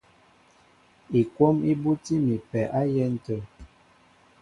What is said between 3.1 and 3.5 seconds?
tə̂.